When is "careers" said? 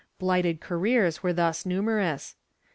0.61-1.21